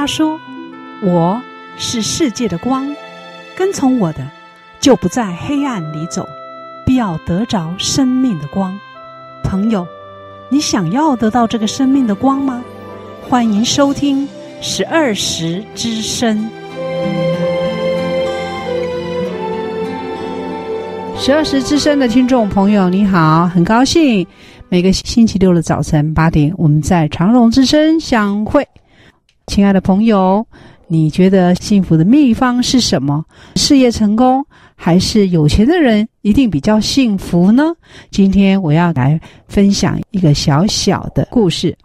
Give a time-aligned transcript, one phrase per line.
[0.00, 0.40] 他说
[1.04, 1.38] ：“我
[1.76, 2.88] 是世界的光，
[3.54, 4.26] 跟从我的，
[4.80, 6.26] 就不在黑暗里走，
[6.86, 8.74] 必要得着生命的光。”
[9.44, 9.86] 朋友，
[10.48, 12.64] 你想要得到这个生命的光吗？
[13.28, 14.26] 欢迎收听
[14.62, 16.48] 十二时之声。
[21.18, 24.26] 十二时之声的听众朋友，你好，很高兴
[24.70, 28.66] 每个星期六的早晨八点，我们在长隆之声相会。
[29.50, 30.46] 亲爱的朋友，
[30.86, 33.24] 你觉得幸福的秘方是什么？
[33.56, 37.64] 事业成功，还是有钱的人一定比较幸福呢？
[38.12, 41.76] 今天我要来分享一个小小的故事，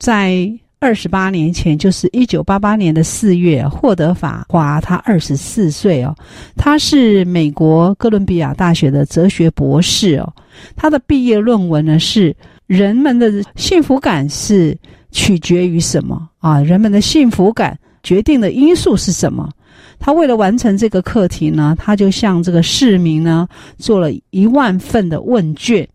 [0.00, 0.52] 在。
[0.78, 6.14] 二十八年前，就是一九八八年的四月，霍德法华他二十四岁哦，
[6.54, 10.30] 他是美国哥伦比亚大学的哲学博士哦。
[10.76, 12.36] 他的毕业论文呢是
[12.68, 14.76] “人们的幸福感是
[15.16, 16.60] 取决于什么啊？
[16.60, 19.50] 人们的幸福感决定的因素是什么？”
[19.98, 25.88] 他为了完成这个课题呢，他就向这个市民呢做了一万份的问卷。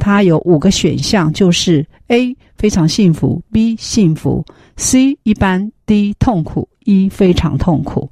[0.00, 4.44] 他有五个选项，就是 A 非常幸福，B 幸福
[4.76, 8.10] ，C 一般，D 痛苦，E 非常痛苦。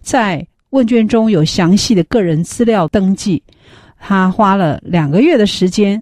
[0.00, 3.42] 在问卷中有详细的个人资料登记。
[4.06, 6.00] 他花了两个月的时间，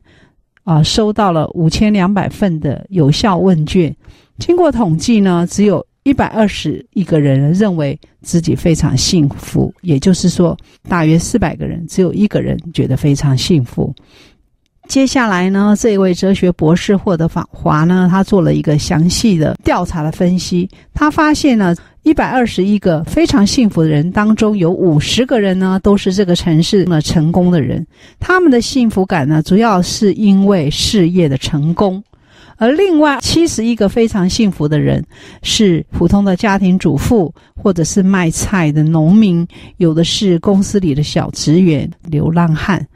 [0.65, 3.95] 啊、收到了五千两百份的有效问卷。
[4.39, 10.57] 经过统计呢，只有一百二十一个人认为自己非常幸福，也就是说，
[10.89, 13.95] 大约四百个人，只有一个人觉得非常幸福。
[14.89, 20.69] 接下来呢，这位哲学博士霍德法华呢，他做了一个详细的调查的分析。
[20.93, 27.87] 他发现呢，一百二十一个非常幸福的人当中，有五十个人呢，都是这个城市呢成功的人。
[28.21, 32.03] 他们的幸福感呢，主要是因为事业的成功。
[32.59, 35.03] 而另外七十一个非常幸福的人，
[35.43, 39.47] 是普通的家庭主妇，或者是卖菜的农民，
[39.79, 42.87] 有的是公司里的小职员、流浪汉。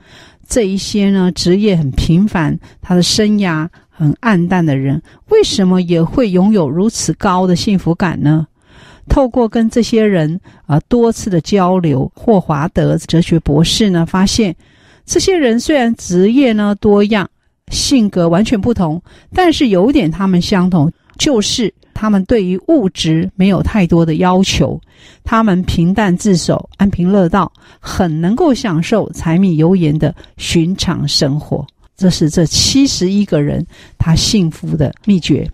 [0.48, 8.46] 这一些呢，职业很平凡，他的生涯很暗淡的人，为什么也会拥有如此高的幸福感呢？
[9.08, 14.54] 透过跟这些人啊多次的交流，霍华德哲学博士呢发现，
[15.04, 17.28] 这些人虽然职业呢多样，
[17.68, 19.02] 性格完全不同，
[19.32, 21.72] 但是有点他们相同，就是。
[21.98, 24.78] 他们对于物质没有太多的要求，
[25.24, 31.66] 他们平淡自守、安贫乐道，很能够享受柴米油盐的寻常生活。
[31.96, 35.50] 这是这七十一个人他幸福的秘诀。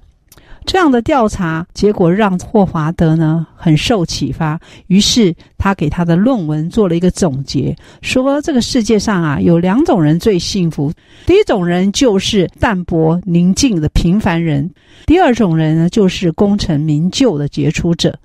[0.65, 10.93] 这样的调查结果让霍华德呢很受启发，于是他给他的论文做了一个总结，说这个世界上啊有两种人最幸福，
[11.27, 14.71] 第一种人就是淡泊宁静的平凡人，
[15.07, 18.19] 第二种人呢就是功成名就的杰出者。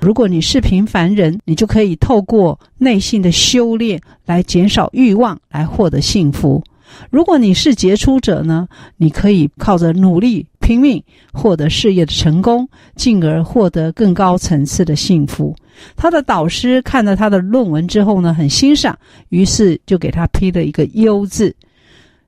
[0.00, 6.62] 如果你是平凡人，你就可以透过内心的修炼来减少欲望，来获得幸福。
[7.10, 15.54] 如果你是杰出者呢，你可以靠着努力拼命获得事业的成功，进而获得更高层次的幸福。
[15.96, 21.54] 他的导师看了他的论文之后呢，很欣赏，于是就给他批了一个优字。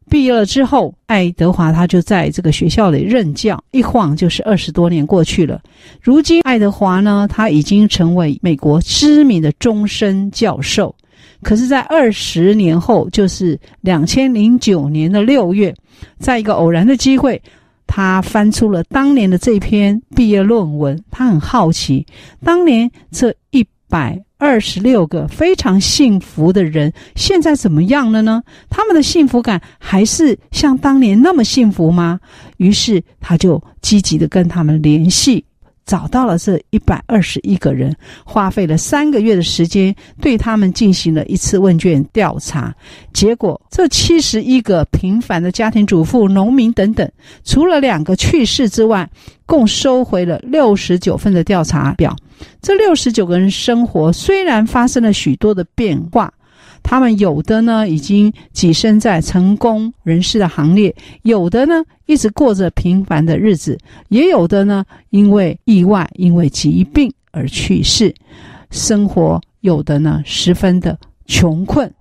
[0.09, 5.60] 毕业了之后，爱德华他就在这个学校里任教，一晃就是二十多年过去了。
[6.00, 10.92] 如今，爱德华呢，他已经成为美国知名的终身教授。
[11.42, 15.75] 可是，在二十年后，就是两千零九年的六月，
[16.19, 17.41] 在一个偶然的机会，
[17.86, 21.03] 他翻出了当年的这篇毕业论文。
[21.10, 22.06] 他很好奇，
[22.44, 28.42] 当年这一百二十六个非常幸福的人，现在怎么样了呢？
[28.69, 32.20] 他们的幸福感还是像当年那么幸福吗？
[32.59, 35.44] 于是，他就积极地跟他们联系。
[35.90, 37.92] 找到了这一百二十一个人，
[38.24, 42.72] 花费了三个月的时间，对他们进行了一次问卷调查。
[43.12, 47.10] 结果，这七十一个平凡的家庭主妇、农民等等，
[47.42, 49.10] 除了两个去世之外，
[49.47, 52.15] 共收回了六十九份的调查表。
[52.62, 56.32] 这六十九个人生活虽然发生了许多的变化。
[56.82, 60.92] 他们有的呢，已经跻身在成功人士的行列；
[61.22, 63.77] 有的呢，一直过着平凡的日子；
[64.09, 68.15] 也有的呢，因为意外、因为疾病而去世。
[68.71, 71.92] 生活有的呢，十分的穷困。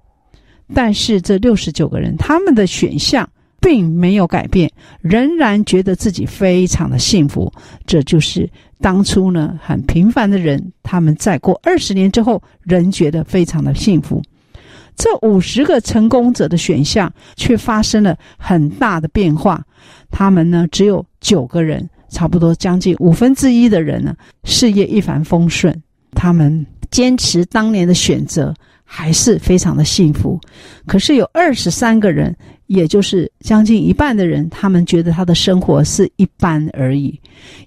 [0.74, 3.28] 但是这六十九个人，他们的选项
[3.60, 4.72] 并没有改变，
[5.02, 7.52] 仍然觉得自己非常的幸福。
[7.86, 8.50] 这就是
[8.80, 14.22] 当初呢，很平凡的人，他们在过二十年之后，仍觉得非常的幸福。
[15.00, 19.64] 这五十个成功者的选项却发生了很大的变化，
[20.12, 24.14] 他们呢，只有九个人差不多将近五分之一的人呢，
[24.44, 25.74] 事业一帆风顺。
[26.12, 28.54] 他们坚持当年的选择，
[28.84, 30.38] 还是非常的幸福。
[30.86, 32.36] 可是有二十三个人，
[32.68, 37.18] 也就是将近一半的人，他们觉得他的生活是一般而已。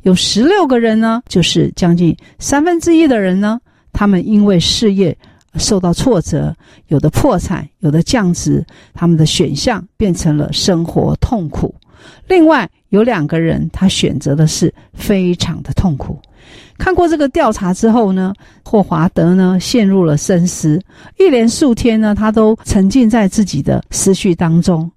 [0.03, 3.59] 有十六个人呢，就是将近三分之一的人呢，
[3.91, 5.17] 他们因为事业
[5.57, 6.55] 受到挫折，
[6.89, 8.65] 有的破产，有的降职，
[8.95, 11.75] 他们的选项变成了生活痛苦。
[12.27, 16.19] 另外有两个人，他选择的是非常的痛苦。
[16.77, 18.33] 看过这个调查之后呢，
[18.65, 20.81] 霍华德呢陷入了深思，
[21.19, 24.91] 一连数天呢，他都沉浸在自己的思绪当中。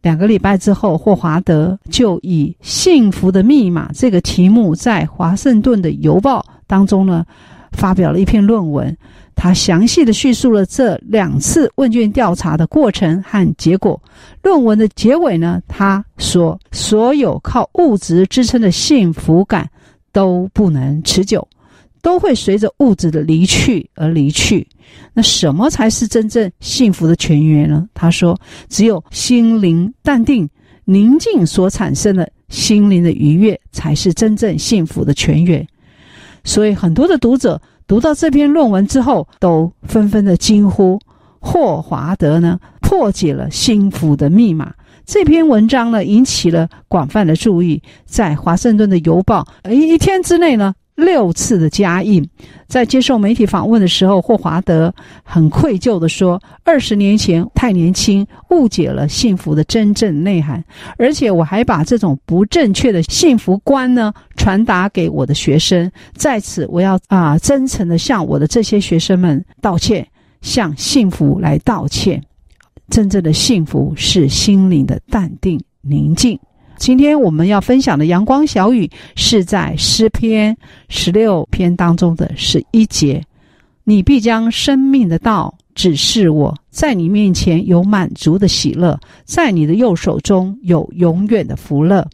[0.00, 7.26] 两个礼拜之后，霍华德就以《幸福的密码》这个题目，在华盛顿的邮报当中呢，
[7.72, 8.96] 发表了一篇论文。
[9.40, 14.02] 他详细的叙述了这两次问卷调查的过程和结果。
[14.42, 19.70] 论文的结尾呢，他说：“所有靠物质支撑的幸福感
[20.10, 21.46] 都不能持久，
[22.02, 24.66] 都会随着物质的离去而离去。
[25.14, 28.36] 那什么才是真正幸福的泉源呢？”他说
[28.68, 30.50] ：“只有心灵淡定、
[30.84, 35.64] 宁静所产生的心灵的愉悦，才是真正幸福的泉源。”
[36.42, 37.62] 所以，很多的读者。
[37.88, 41.00] 读到这篇论文之后，都纷纷的惊呼
[41.40, 44.74] ：“霍华德呢，破解了幸福的密码。”
[45.06, 50.74] 这篇文章呢，引起了广泛的注意，在华盛顿的邮报，一一天之内呢。
[50.98, 52.28] 六次的加印，
[52.66, 54.92] 在接受媒体访问的时候，霍华德
[55.22, 60.64] 很愧疚地说：“二十年前太年轻，误解了幸福的真正内涵，
[60.96, 65.88] 而且我还把这种不正确的幸福观呢传达给我的学生。
[66.14, 70.04] 在此，我要啊真诚地向我的这些学生们道歉，
[70.40, 72.20] 向幸福来道歉。
[72.90, 76.36] 真正的幸福是心灵的淡定宁静。”
[76.78, 80.56] 今天我们要分享的阳光小语是在诗篇
[80.88, 83.22] 十六篇当中的十一节
[83.82, 92.06] ：“你必将生命的道指示我，在你面前有满足的喜乐，在你的右手中有永远的福乐。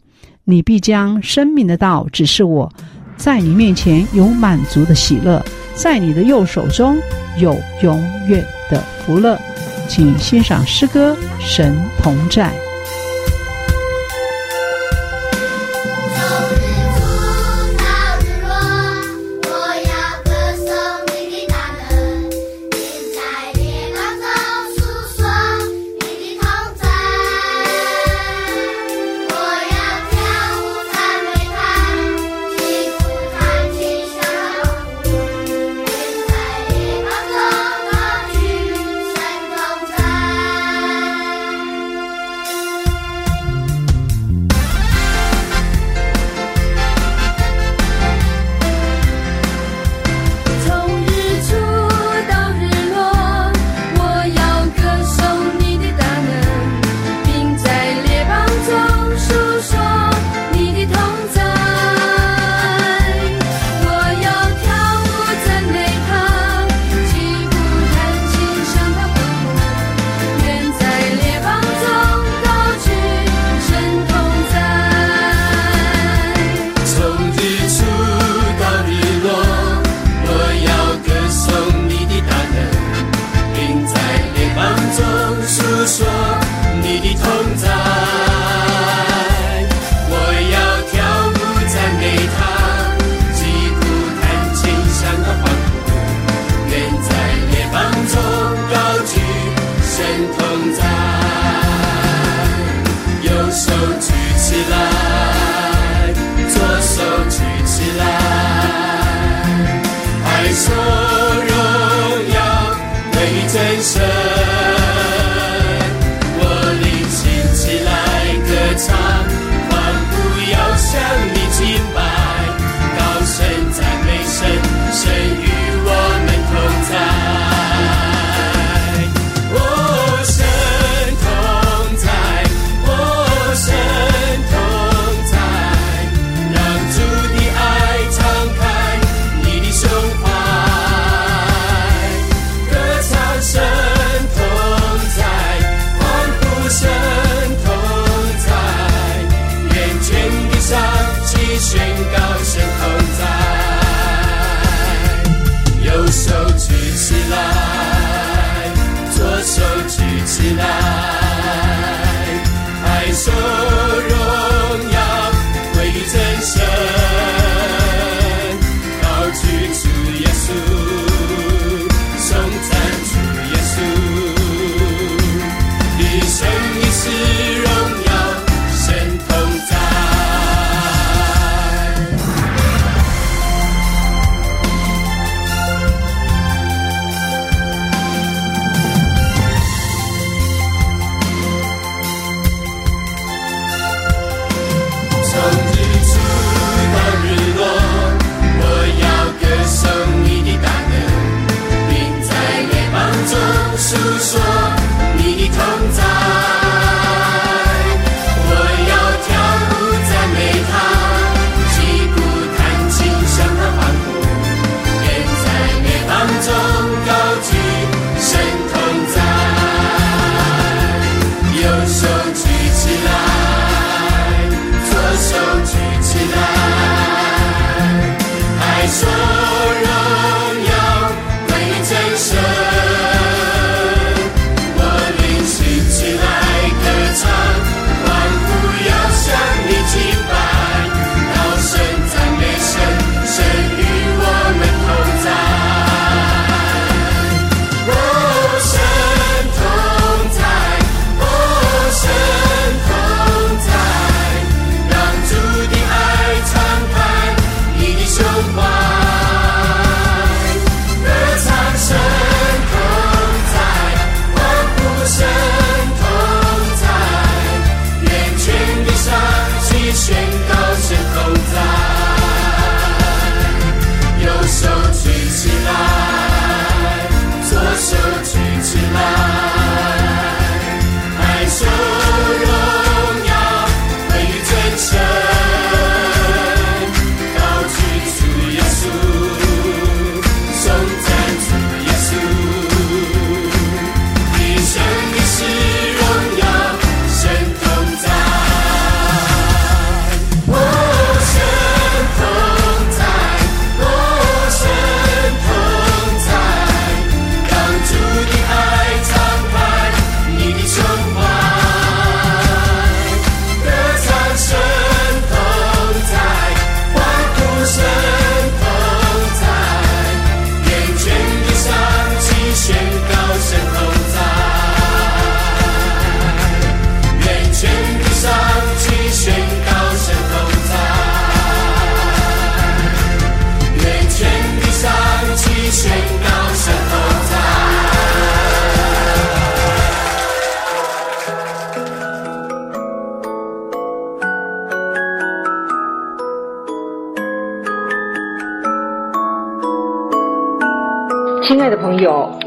[0.43, 2.69] 你必将生命的道指示我，
[3.15, 5.43] 在你面前有满足的喜乐，
[5.75, 6.97] 在你的右手中
[7.39, 7.97] 有永
[8.27, 9.39] 远的福乐。”
[9.87, 12.49] 请欣赏诗歌《神同在》。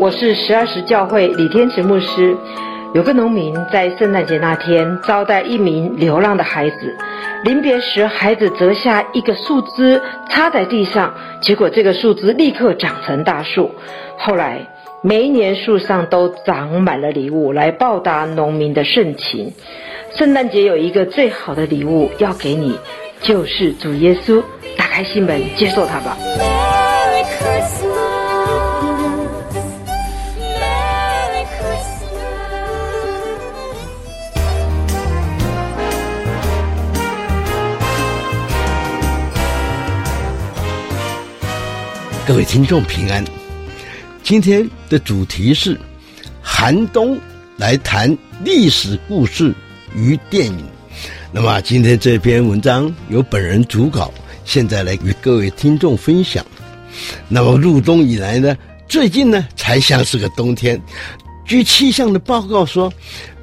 [0.08, 2.34] 我是十二时教会李天池牧师。
[2.94, 6.96] 有个农民在圣诞节那天招待一名流浪的孩子，
[7.44, 10.00] 临别时，孩子折下一个树枝
[10.30, 11.12] 插在地上，
[11.42, 13.70] 结果这个树枝立刻长成大树。
[14.16, 14.66] 后来，
[15.02, 19.52] 每一年树上都长满了礼物来报答农民的盛情。
[20.16, 22.78] 圣诞节有一个最好的礼物要给你，
[23.20, 24.42] 就是主耶稣。
[24.78, 26.16] 打开心门，接受他吧。
[42.28, 43.24] 各位听众平安，
[44.22, 45.80] 今天的主题是
[46.42, 47.18] 寒冬
[47.56, 49.54] 来谈历史故事
[49.94, 50.62] 与电影。
[51.32, 54.12] 那么今天这篇文章由本人主稿，
[54.44, 56.44] 现在来与各位听众分享。
[57.28, 58.54] 那么入冬以来呢，
[58.86, 60.78] 最近呢才像是个冬天。
[61.46, 62.92] 据气象的报告说，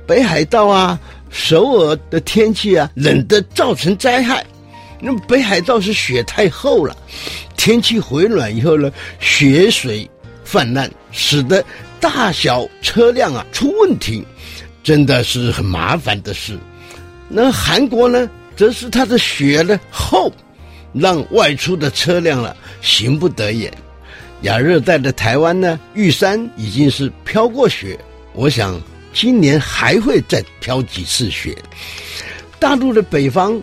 [0.06, 1.00] 北海道啊、
[1.32, 4.46] 首尔的天气啊冷得造成灾害。
[5.06, 6.98] 那北海道是雪太厚了。
[7.56, 10.10] 天气回暖以后呢，雪水
[10.44, 11.64] 泛滥，使得
[12.00, 14.26] 大小车辆啊出问题，
[14.84, 16.58] 真的是很麻烦的事。
[17.30, 20.34] 那韩国呢，则是它的雪呢厚，
[20.92, 23.72] 让外出的车辆了行不得也。
[24.42, 27.96] 亚热带的台湾呢，玉山已经是飘过雪，
[28.34, 28.82] 我想
[29.14, 31.56] 今年还会再飘几次雪。
[32.60, 33.62] 大陆的北方，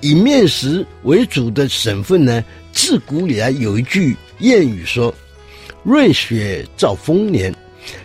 [0.00, 2.44] 以面食为主的省份呢。
[2.72, 5.12] 自古以来有一句谚语说
[5.82, 7.52] ：“瑞雪兆丰年，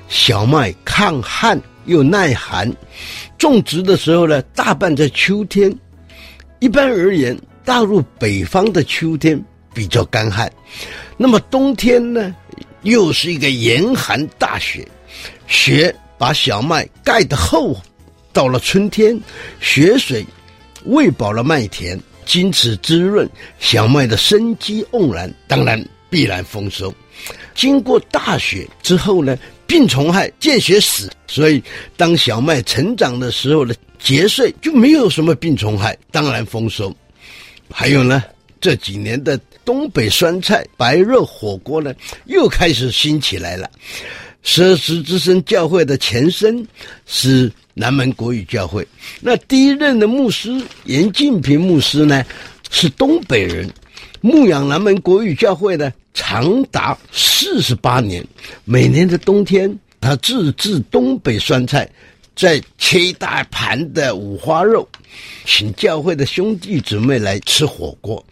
[0.07, 2.71] 小麦抗旱又耐寒。”
[3.37, 5.71] 种植的时候呢，大半在秋天。
[6.59, 9.39] 一般而言，大陆北方的秋天
[9.75, 10.51] 比较干旱，
[11.17, 12.33] 那么冬天呢，
[12.81, 14.87] 又是一个严寒大雪，
[15.45, 17.75] 雪把小麦盖得厚。
[18.31, 19.19] 到了春天，
[19.59, 20.25] 雪水
[20.85, 21.99] 喂饱了麦田。
[22.25, 26.91] 经此滋润，小麦的生机盎然，当然必然丰收。
[27.53, 29.37] 经过大雪之后呢，
[29.67, 31.61] 病虫害见血死，所以
[31.97, 36.95] 当小麦成长的时候呢，结穗就没有什么病虫害，当然丰收。
[37.69, 38.23] 还有呢，
[38.61, 41.93] 这几年的东北酸菜白肉火锅呢，
[42.27, 43.69] 又开始兴起来了。
[44.43, 46.65] 十二时之声教会的前身
[47.05, 48.87] 是南门国语教会，
[49.19, 52.23] 那第一任的牧师严敬平牧师呢，
[52.69, 53.69] 是东北人，
[54.21, 58.23] 牧养南门国语教会呢，长达四十八年。
[58.63, 61.89] 每年的冬天，他自制东北酸菜，
[62.35, 64.87] 再切一大盘的五花肉，
[65.45, 68.23] 请教会的兄弟姊妹来吃火锅。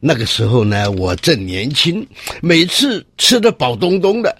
[0.00, 2.06] 那个时候呢，我正年轻，
[2.40, 4.34] 每次吃得饱咚咚的。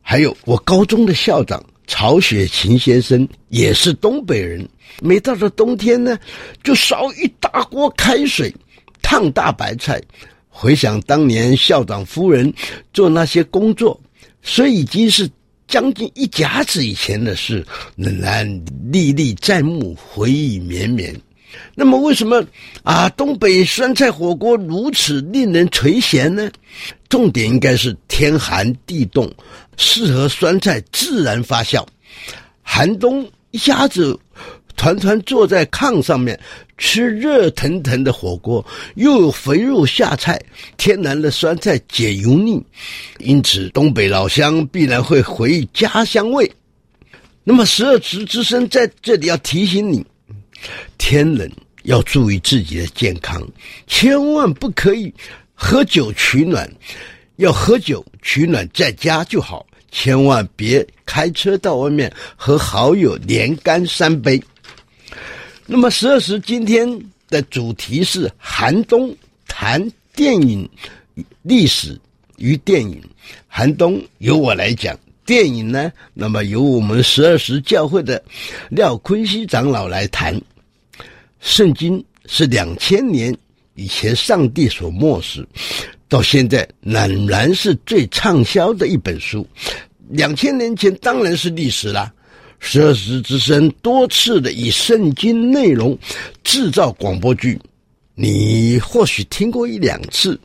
[0.00, 4.68] 还有我高中的校长曹雪芹先生也是东北人，
[5.00, 6.16] 每到了冬天呢，
[6.62, 8.54] 就烧一大锅开水，
[9.02, 10.00] 烫大白菜。
[10.48, 12.52] 回想当年校长夫人
[12.92, 13.98] 做那些工作，
[14.42, 15.28] 虽已经是
[15.66, 17.66] 将近一甲子以前的事，
[17.96, 18.46] 仍然
[18.92, 21.14] 历历在目，回忆绵绵。
[21.74, 22.44] 那么，为什么
[22.82, 26.50] 啊东北酸菜火锅如此令人垂涎呢？
[27.08, 29.32] 重点应该是天寒地冻，
[29.78, 31.82] 适合酸菜自然发酵。
[32.62, 34.18] 寒冬一家子
[34.76, 36.38] 团团坐在炕上面
[36.76, 38.64] 吃热腾腾的火锅，
[38.96, 40.38] 又有肥肉下菜，
[40.76, 42.62] 天然的酸菜解油腻，
[43.18, 46.50] 因此东北老乡必然会回忆家乡味。
[47.42, 50.04] 那么十二时之声在这里要提醒你，
[50.98, 51.50] 天冷
[51.84, 53.42] 要注意自己的健康，
[53.86, 55.12] 千万不可以。
[55.60, 56.70] 喝酒取暖，
[57.34, 64.42] 要喝酒取暖在家就好，千万别开车到外面和好友连干三杯。
[65.66, 66.88] 那么十二时今天
[67.28, 69.14] 的主题是寒冬，
[69.46, 70.68] 谈电影
[71.42, 71.98] 历史
[72.36, 73.02] 与电影。
[73.46, 78.22] 寒冬由我来讲，电影呢，那么由我们十二时教会的
[78.70, 80.40] 廖坤熙长老来谈。
[81.40, 83.36] 圣经是两千年。
[83.74, 85.46] 以前上帝所默示，
[86.08, 89.46] 到现在仍然是最畅销的一本书。
[90.10, 92.12] 两千年前当然是历史啦。
[92.60, 95.96] 十二时之声多次的以圣经内容
[96.42, 97.60] 制造广播剧，
[98.14, 100.38] 你或许听过一两次。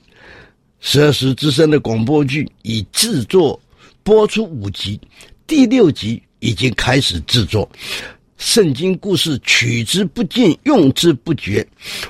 [0.80, 3.60] 十二时之声的广播剧已制作
[4.04, 4.99] 播出五集，
[5.47, 7.67] 第六集已经开始制作。
[8.38, 11.65] 圣经故事取之不尽，用之不绝。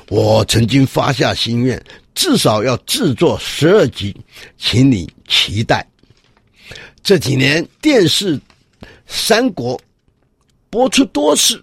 [0.09, 1.81] 我曾经发下心愿，
[2.13, 4.15] 至少要制作十二集，
[4.58, 5.86] 请你期待。
[7.02, 8.38] 这几年电视
[9.06, 9.78] 《三国》
[10.69, 11.62] 播出多次，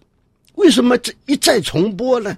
[0.55, 2.37] 为什么这一再重播呢？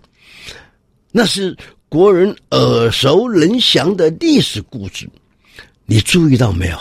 [1.10, 1.56] 那是
[1.88, 5.08] 国人耳熟能详的历史故事。
[5.84, 6.78] 你注意到没有？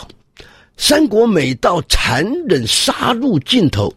[0.77, 3.93] 三国每到残忍杀戮尽头，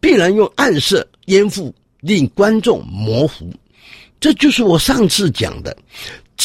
[0.00, 3.52] 必然用暗色掩覆，令观众模糊。
[4.18, 5.76] 这就是我上次讲的，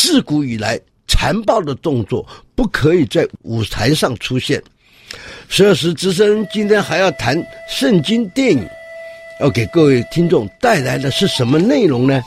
[0.01, 4.63] 自古以来残暴的动作不可以在舞台上出现。
[5.49, 7.37] 十二时之声今天还要谈
[7.69, 8.65] 圣经电影，
[9.41, 12.23] 要给各位听众带来的是什么内容呢？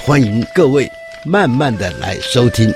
[0.00, 0.90] 欢迎各位
[1.24, 2.68] 慢慢的来收听。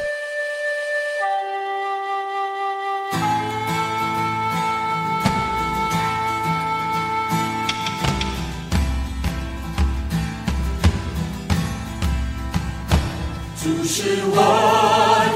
[13.63, 14.37] 主是我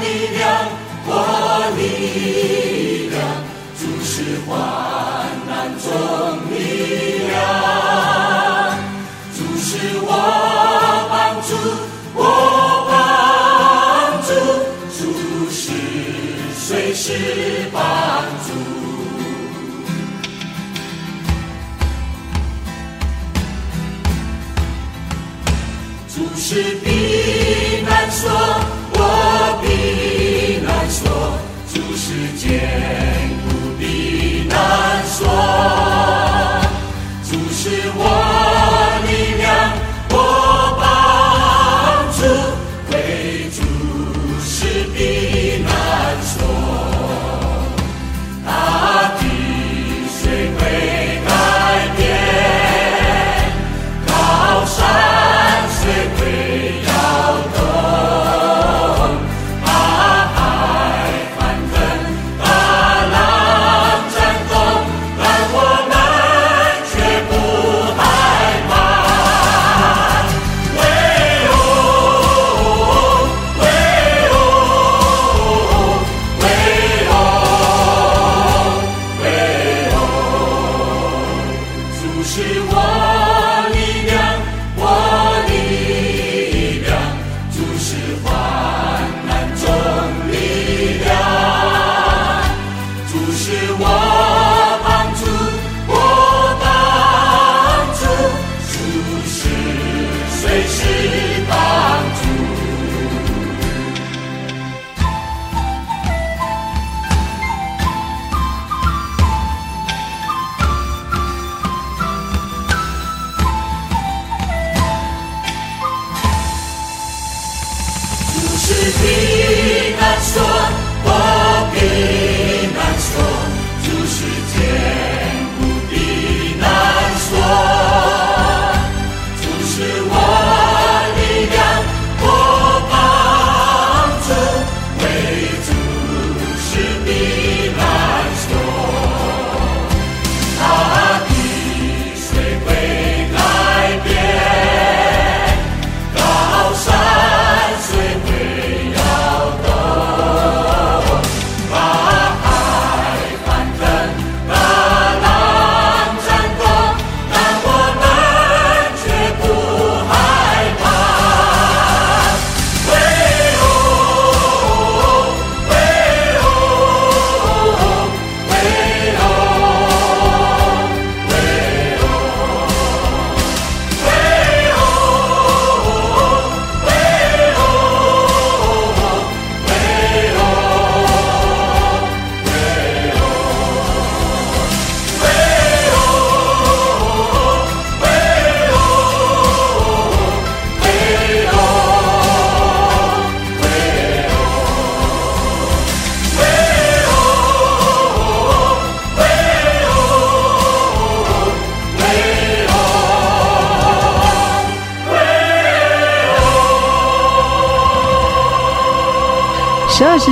[0.00, 0.66] 力量
[1.06, 1.12] 我
[1.76, 3.20] 力量
[3.76, 4.56] 主是患
[5.46, 6.53] 难中。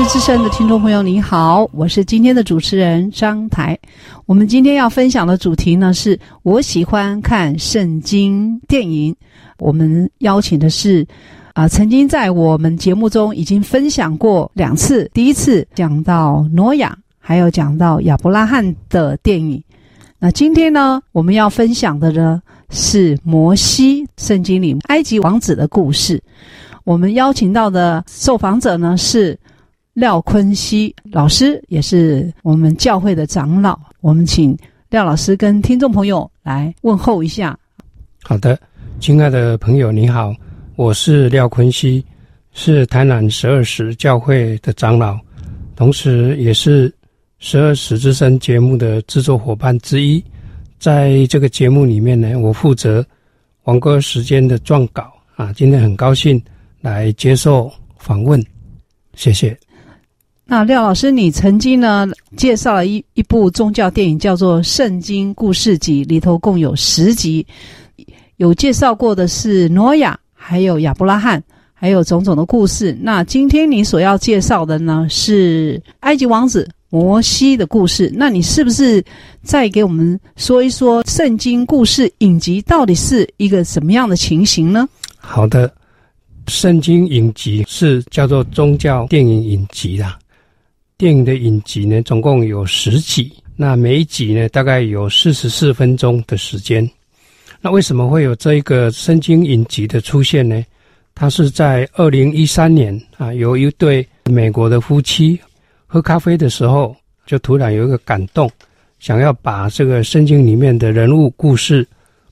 [0.06, 3.78] 之声的听众朋友，你好，我是今天的主持人张台。
[4.26, 9.14] 我们今天要分享的主题呢，是我喜欢看圣经电影。
[9.58, 11.06] 我们邀请的是
[11.54, 19.62] 啊、曾经在我们节目中已经分享过两次，第一次讲到挪亚，还有讲到亚伯拉罕的电影。
[20.18, 26.20] 那今天呢，我们要分享的呢是摩西，圣经里埃及王子的故事。
[26.84, 29.38] 我们邀请到的受访者呢是。
[29.94, 33.78] 廖坤熙老师，也是我们教会的长老。
[34.00, 34.56] 我们请
[34.88, 37.58] 廖老师跟听众朋友来问候一下。
[38.22, 38.58] 好的，
[39.00, 40.34] 亲爱的朋友，你好，
[40.76, 42.02] 我是廖坤熙，
[42.52, 45.18] 是台南十二时教会的长老，
[45.76, 46.90] 同时也是
[47.38, 50.24] 十二时之声节目的制作伙伴之一。
[50.78, 53.04] 在这个节目里面呢，我负责
[53.64, 55.52] 王哥时间的撰稿啊。
[55.52, 56.42] 今天很高兴
[56.80, 58.42] 来接受访问，
[59.14, 59.54] 谢谢。
[60.44, 67.46] 那廖老师，你曾经呢介绍了一一部宗教电影，叫做《圣经故事集》，里头共有十集。
[68.36, 72.96] 有介绍过的是挪亚，还有亚伯拉罕，还有种种的故事。
[73.00, 78.12] 那今天你所要介绍的呢，是埃及王子摩西的故事。
[78.14, 79.02] 那你是不是
[79.42, 84.88] 再给我们说一说圣经故事影集到底是一个什么样的情形呢？
[85.16, 85.72] 好的，
[86.48, 90.18] 圣经影集是叫做宗教电影影集啦。
[91.02, 96.88] 电影的影集呢，总共有十集，那每一集呢，大概有四十四分钟的时间。
[97.60, 100.64] 那为什么会有这一个圣经影集的出现呢？
[101.12, 105.36] 它是在二零一三年啊，有一对美国的夫妻
[105.88, 106.94] 喝咖啡的时候，
[107.26, 108.48] 就突然有一个感动，
[109.00, 111.84] 想要把这个圣经里面的人物故事，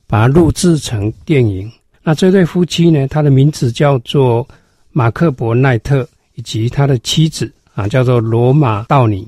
[0.07, 1.69] 把它录制成电影。
[2.01, 4.47] 那这对夫妻呢，他的名字叫做
[4.93, 9.27] 马克伯奈特，以及他的妻子啊，叫做罗马道尼。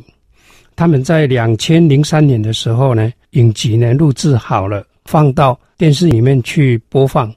[0.76, 4.84] 他们在两千零三年的时候呢，影集呢录制好了。
[5.06, 7.30] 放到电视里面去播放，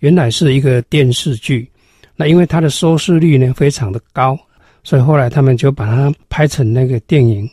[0.00, 1.70] 原来是一个电视剧，
[2.16, 4.36] 那因为它的收视率呢非常的高，
[4.82, 7.48] 所以后来他们就把它拍成那个电影，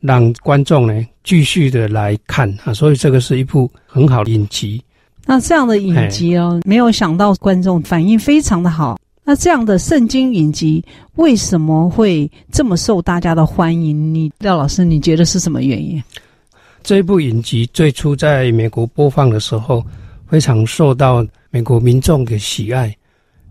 [0.00, 4.82] 让观众呢继续的来看啊，所以这个是一部很好的影集。
[5.24, 8.98] 那这样的影集哦，没有想到观众反应非常的好。
[9.24, 14.12] 那这样的圣经影集为什么会这么受大家的欢迎？
[14.12, 16.02] 你廖老师，你觉得是什么原因？
[16.82, 19.84] 这部影集最初在美国播放的时候，
[20.26, 22.92] 非常受到美国民众的喜爱。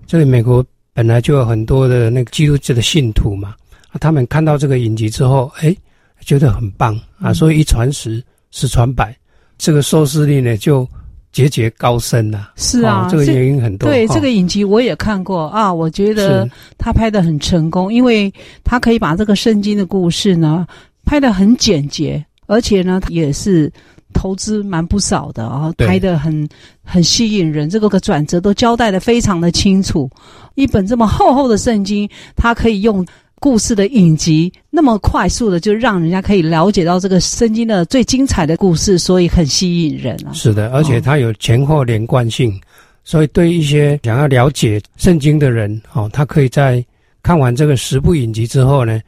[0.06, 3.56] 这里美国本来就有很多的那个基督教的信徒嘛，
[3.92, 5.74] 啊，他们看到这个影集之后，哎，
[6.20, 9.18] 觉得很棒啊，所以一传十，十传百，
[9.58, 10.86] 这个收视率呢就
[11.32, 12.48] 节节高升呐。
[12.56, 13.90] 是啊，哦，这个原因很多。
[13.90, 20.66] 对，这个影集我也看过啊，我觉得他拍的很成功，因为他可以把这个圣经的故事呢
[21.06, 22.24] 拍的很简洁。
[22.48, 23.72] 而且呢，也是
[24.14, 26.46] 投资蛮不少的啊，拍的很
[26.84, 30.10] 很吸引人，这个个转折都交代的非常的清楚。
[30.56, 33.06] 一本这么厚厚的圣经，它可以用
[33.42, 40.32] 故事的影集，那么快速的就让人家可以了解到这个圣经的最精彩的故事，所以很吸引人啊。
[40.32, 42.62] 是的，而且它有前后连贯性，哦，
[43.04, 46.86] 所以对一些想要了解圣经的人，哦，他可以在
[47.24, 49.02] 看完这个十部影集之后呢，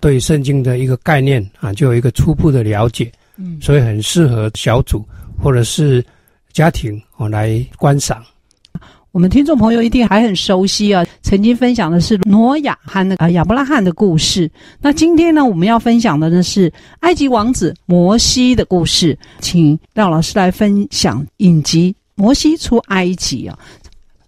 [0.00, 5.02] 对圣经的一个概念啊，就有一个初步的了解，嗯，所以很适合小组
[5.42, 6.04] 或者是
[6.52, 8.22] 家庭哦来观赏。
[9.10, 14.48] 我们听众朋友一定还很熟悉啊，曾经分享的是挪亚和啊亚伯拉罕的故事。
[14.80, 23.58] 那今天呢，我们要分享的呢是埃及王子摩西的故事，请廖老师来分享影集《摩西出埃及》啊。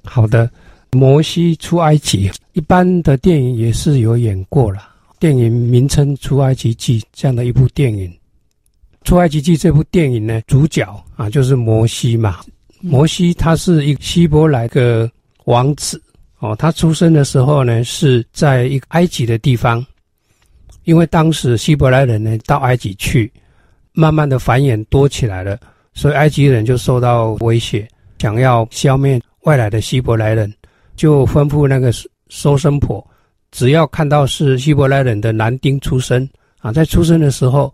[0.03, 0.49] 好的，
[0.99, 4.89] 《摩西出埃及》一般的电影也是有演过了。
[5.19, 8.09] 电影名称《出埃及记》这样的一部电影，
[9.05, 10.83] 《出埃及记》这部电影呢，主角
[11.17, 12.39] 啊就是摩西嘛。
[12.81, 15.11] 摩西他是一个希伯来的
[15.45, 16.01] 王子
[16.39, 19.85] 哦，他出生的时候呢是在一个埃及的地方，
[20.85, 23.31] 因为当时希伯来人呢到埃及去，
[23.93, 25.59] 慢慢的繁衍多起来了，
[25.93, 27.87] 所以埃及人就受到威胁，
[28.19, 30.51] 想要消灭外来的希伯来人，
[30.97, 31.93] 就吩咐那个
[32.29, 33.07] 收生婆。
[33.51, 36.27] 只要看到是希伯来人的男丁出生
[36.61, 37.73] 啊，在出生的时候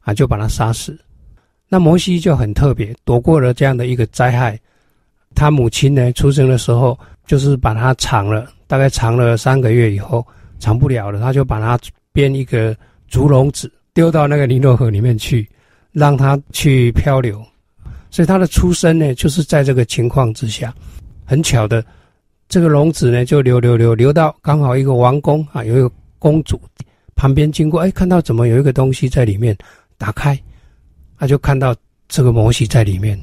[0.00, 0.98] 啊，就把他杀死。
[1.68, 4.58] 那摩西就很特别，躲过了这样的一个灾害。
[5.34, 10.26] 他母亲呢，出生的时候就是把他藏了，大概藏了三个月以后，
[10.58, 11.78] 藏不了了，他就把他
[12.12, 12.74] 编一个
[13.08, 15.46] 竹笼子，丢到那个尼罗河里面去，
[15.92, 17.44] 让他去漂流。
[18.10, 20.74] 所以他的出生呢，就是在这个情况之下，
[21.24, 21.84] 很巧的。
[22.48, 26.58] 这个笼子呢，就流流流流到刚好一个王宫啊，有一个公主
[27.14, 29.54] 旁边经过，哎，看到怎么有一个东西在里面，
[29.98, 30.40] 打开，
[31.18, 31.74] 他就看到
[32.08, 33.18] 这个摩西在里面，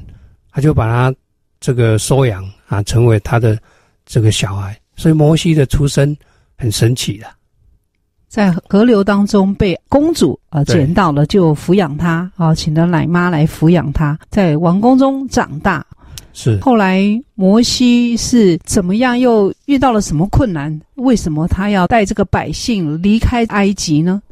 [0.52, 1.16] 他就把他
[1.58, 3.58] 这个收养啊，成为他的
[4.04, 4.78] 这个小孩。
[4.96, 6.16] 所以摩西的出生
[6.56, 7.26] 很神奇的，
[8.28, 15.84] 在河流当中被公主啊捡到了，就抚养他啊，请了奶妈来抚养他，在王宫中长大。
[16.32, 16.58] 是。
[16.60, 17.02] 后来
[17.34, 19.18] 摩西是怎么样？
[19.18, 20.80] 又遇到了什么困难？
[20.94, 24.22] 为什么他要带这个百姓离开埃及呢？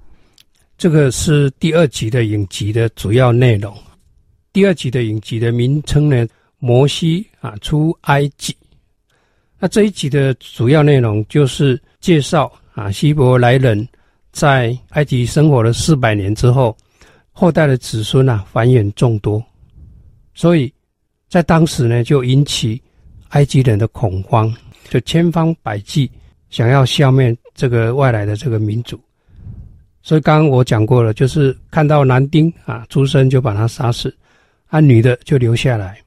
[0.76, 3.74] 这个是第二集的影集的主要内容。
[4.52, 6.26] 第二集的影集的名称呢？
[6.58, 8.56] 摩西啊，出埃及。
[9.58, 13.86] 那这一集的主要内容就是介绍啊，希伯来人
[14.32, 16.74] 在埃及生活了四百年之后，
[17.32, 19.44] 后代的子孙啊繁衍众多，
[20.32, 20.72] 所以
[21.28, 22.80] 在当时呢就引起
[23.28, 24.54] 埃及人的恐慌，
[24.88, 26.10] 就千方百计
[26.48, 28.98] 想要消灭这个外来的这个民族。
[30.06, 34.14] 所以刚刚我讲过了，就是看到男丁啊出生就把他杀死，
[34.66, 35.98] 啊女的就留下来。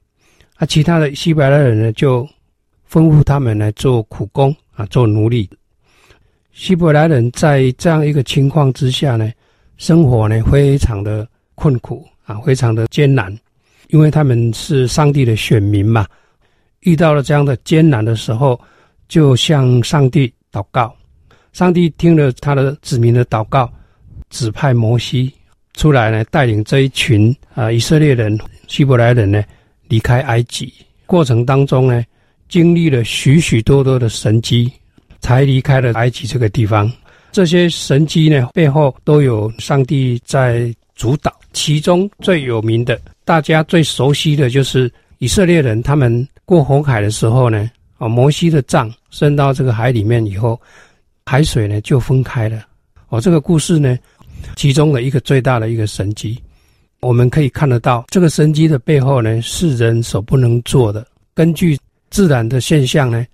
[0.54, 2.22] 啊，其他的希伯来人呢，就
[2.88, 5.50] 吩咐他们来做苦工啊，做奴隶。
[6.52, 9.32] 希伯来人在这样一个情况之下呢，
[9.78, 13.36] 生活呢非常的困苦啊，非常的艰难，
[13.88, 16.06] 因为他们是上帝的选民嘛。
[16.82, 18.60] 遇到了这样的艰难的时候，
[19.08, 20.94] 就向上帝祷告。
[21.52, 23.68] 上帝听了他的子民的祷告，
[24.30, 25.32] 指派摩西
[25.74, 29.42] 出来呢，带领这一群啊以色列人、希伯来人呢。
[29.90, 30.70] 离开埃及
[31.06, 32.04] 过程当中呢，
[32.46, 34.70] 经历了许许多多的神迹，
[35.20, 36.92] 才离开了埃及这个地方。
[37.32, 41.34] 这些神迹呢，背后都有上帝在主导。
[41.54, 50.60] 其中最有名的，大家最熟悉的就是以色列人他们过红海的时候呢，啊，摩西的杖伸到这个海里面以后，
[51.24, 52.62] 海水呢就分开了。
[53.08, 53.96] 哦，这个故事呢，
[54.56, 56.40] 其中的一个最大的一个神迹。
[57.00, 61.06] 我们可以看得到，这个神迹的背后呢，是人所不能做的。
[61.32, 61.78] 根据
[62.10, 63.24] 自然的现象呢，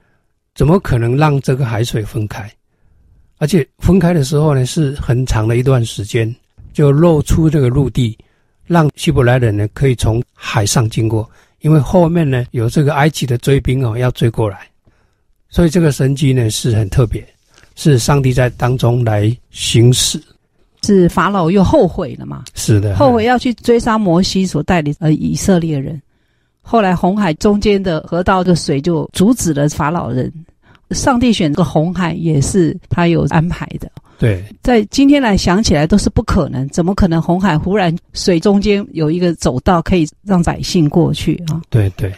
[0.54, 2.50] 怎么可能让这个海水分开？
[3.38, 6.34] 而且分开的时候呢，是很长的一段时间，
[6.74, 8.18] 就露出这个陆地，
[8.66, 11.28] 让希伯来人呢可以从海上经过。
[11.60, 14.68] 因为后面呢有这个埃及的追兵哦要追过来，
[15.48, 17.26] 所以这个神迹呢是很特别，
[17.74, 20.22] 是上帝在当中来行事。
[20.84, 22.44] 是法老又后悔了嘛？
[22.54, 26.00] 是的，后悔要去追杀摩西所带领的以色列人。
[26.60, 30.32] 后来红海中间的河道的水就阻止了法老人。
[30.90, 33.90] 上帝选这个红海也是他有安排的。
[34.18, 41.60] 对，在今天来想起来都是不可能，怎么可能红海忽然水中间有一个走道可以让百姓过去啊？
[41.68, 42.12] 对对。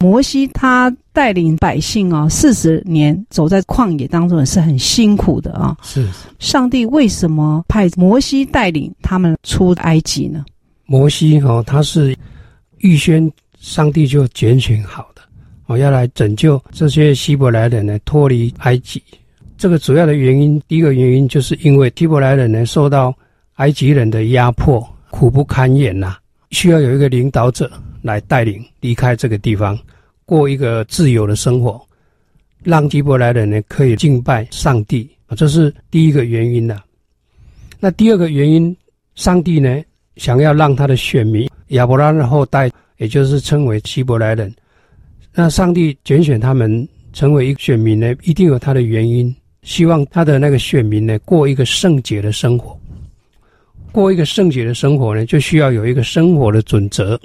[0.00, 5.76] 摩西他带领百姓啊，四十年走在旷野当中也是很辛苦的啊。
[5.82, 6.08] 是。
[6.38, 10.44] 上帝为什么派摩西带领他们出埃及呢？
[10.86, 12.16] 摩西哦，他是
[12.78, 15.20] 预先上帝就拣选好的
[15.66, 19.02] 哦，要来拯救这些希伯来人呢，脱离埃及。
[19.58, 23.14] 这个主要的原因，第一个原因就是因为希伯来人呢受到
[23.56, 26.18] 埃及人的压迫，苦不堪言呐、啊，
[26.52, 27.70] 需要有一个领导者。
[28.02, 29.78] 来带领离开这个地方，
[30.24, 31.80] 过一个自由的生活，
[32.62, 36.82] 让希伯来人呢可以敬拜上帝啊，这是第一个原因呐。
[37.78, 38.76] 那第二个原因，
[39.14, 39.82] 上帝呢
[40.16, 44.54] 想要让他的选民亚伯拉罕的后代，也就是称为希伯来人，
[45.32, 52.78] 那上帝拣选他们成为一个选民呢，一定有他的原因，希望他的那个选民呢过一个圣洁的生活，
[53.92, 57.18] 过一个圣洁的生活呢，就需要有一个生活的准则。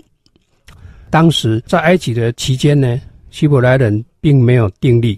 [1.16, 3.00] 当时在埃及的期间呢，
[3.32, 5.18] 希伯来人并没有定力，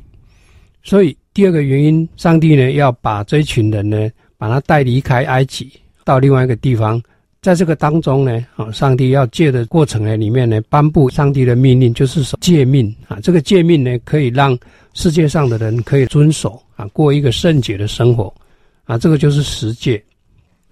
[0.84, 4.08] 所以第二个原因，上帝呢要把这群人呢，
[4.38, 5.72] 把他带离开埃及，
[6.04, 7.02] 到另外一个地方，
[7.42, 14.56] 在这个当中呢，啊，上帝要借的过程呢里面呢，颁布上帝的命令，就是说诫命啊，这个诫命呢可以让
[14.94, 18.32] 世界上的人可以遵守啊，过一个圣洁的生活
[18.84, 20.00] 啊，这个就是十诫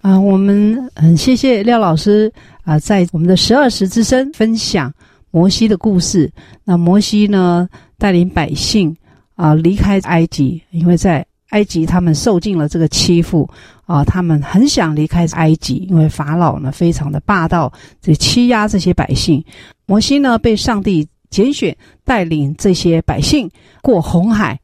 [0.01, 0.19] 啊。
[0.19, 2.31] 我们很谢谢廖老师
[2.63, 4.93] 啊，在我们的十二时之声分享。
[5.35, 6.31] 摩西的故事，
[6.63, 7.67] 那摩西呢
[7.97, 8.95] 带领百姓
[9.35, 13.45] 啊离开埃及，因为在埃及他们受尽了这个欺负
[13.85, 17.69] 啊，他们很想离开埃及，因为法老呢非常的霸道，
[18.01, 19.43] 这欺压这些百姓。
[19.85, 24.57] 摩西呢被上帝拣选，带领这些百姓过红海，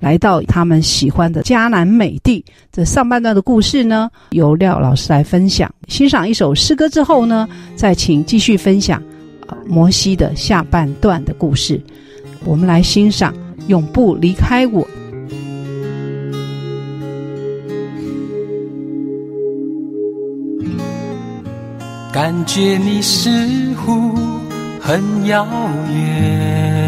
[0.00, 2.44] 来到他们喜欢的迦南美地。
[2.72, 5.72] 这上半段的故事呢，由廖老师来分享。
[5.86, 9.00] 欣赏一首诗歌之后呢，再请继续分享。
[9.66, 11.80] 摩西的下半段的故事，
[12.44, 13.32] 我们来欣赏
[13.66, 14.82] 《永不离开我》。
[22.12, 23.28] 感觉你似
[23.74, 24.14] 乎
[24.80, 25.46] 很遥
[25.92, 26.86] 远，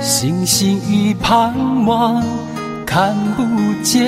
[0.00, 1.54] 星星与盼
[1.86, 2.20] 望
[2.84, 3.44] 看不
[3.84, 4.00] 见。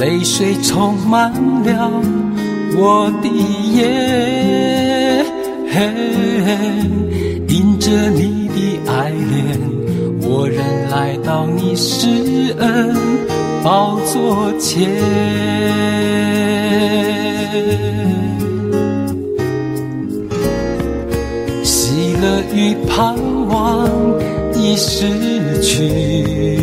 [0.00, 1.30] 泪水充满
[1.62, 1.92] 了
[2.74, 3.28] 我的
[3.74, 5.26] 眼，
[7.46, 9.60] 因着你的爱恋，
[10.22, 12.08] 我仍来到你施
[12.58, 12.96] 恩
[13.62, 14.88] 宝座前。
[21.62, 23.14] 喜乐与盼
[23.48, 23.86] 望
[24.56, 26.58] 已失去。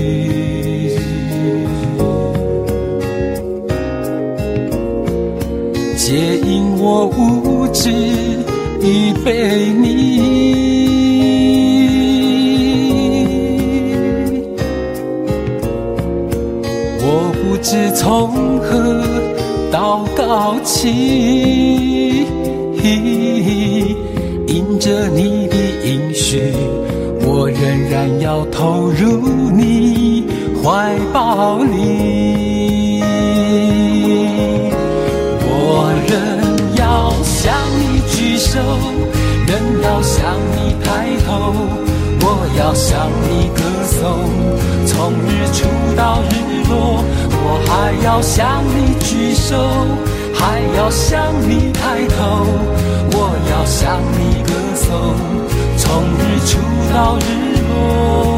[6.10, 7.92] 皆因我无知
[8.82, 10.22] 与被你，
[17.02, 19.04] 我不知从何
[19.70, 22.26] 祷告起，
[24.48, 26.54] 因着你的应许，
[27.20, 29.20] 我仍然要投入
[29.52, 30.24] 你
[30.64, 32.57] 怀抱里。
[38.48, 38.60] 手
[39.46, 41.54] 人要向你抬头，
[42.22, 44.06] 我要向你歌颂，
[44.86, 45.68] 从日出
[45.98, 49.58] 到日落，我还要向你举手，
[50.34, 52.48] 还要向你抬头，
[53.12, 54.96] 我要向你歌颂，
[55.78, 56.58] 从日出
[56.94, 57.28] 到日
[57.68, 58.37] 落。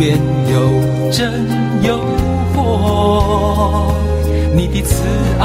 [0.00, 0.16] 愿
[0.50, 0.56] 有
[1.12, 1.46] 真
[1.82, 1.98] 有
[2.54, 3.92] 活，
[4.56, 5.04] 你的慈
[5.38, 5.44] 爱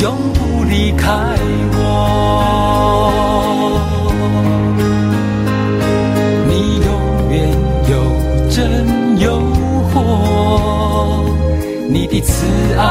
[0.00, 1.10] 永不离开
[1.72, 1.80] 我。
[6.48, 6.52] 你
[6.86, 6.88] 永
[7.32, 7.34] 远
[7.90, 7.92] 有
[8.48, 9.26] 真有
[9.92, 9.94] 活，
[11.88, 12.46] 你的慈
[12.78, 12.82] 爱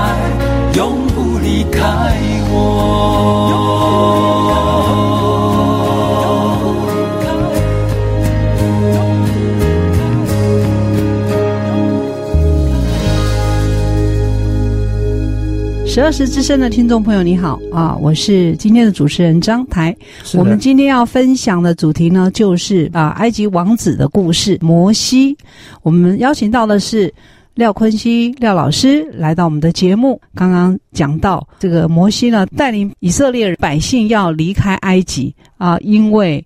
[15.93, 17.95] 十二时之声的听众朋友，你好啊！
[18.01, 19.95] 我是今天的主持人张台。
[20.33, 25.37] 我们今天要分享的主题呢，就是啊，埃及王子的故事——摩西。
[25.83, 27.13] 我们邀请到的是
[27.53, 30.19] 廖坤熙廖老师来到我们的节目。
[30.33, 36.43] 刚刚讲到这个摩西呢，带领以色列百姓要离开埃及啊，因为。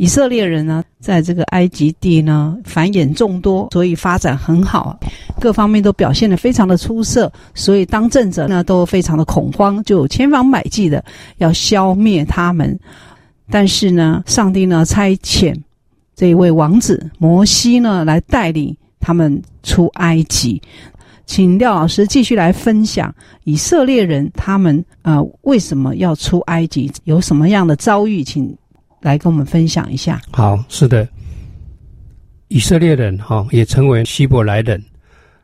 [0.00, 4.98] 以色列人呢，在这个埃及地呢，繁衍众多，所以发展很好，
[5.38, 11.04] 各方面都表现得非常的出色，所以当政者呢都非常的恐慌，就千方百计的
[11.36, 12.80] 要消灭他们。
[13.50, 15.54] 但是呢，上帝呢差遣
[16.16, 20.62] 这一位王子摩西呢来带领他们出埃及。
[21.26, 28.56] 请廖老师继续来分享以色列人他们呃为什么要出埃及，有什么样的遭遇，请。
[29.00, 30.20] 来跟我们分享一下。
[30.30, 31.08] 好，是的，
[32.48, 34.82] 以色列人哈、也称为希伯来人。